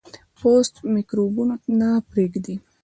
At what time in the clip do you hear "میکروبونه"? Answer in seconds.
0.93-1.55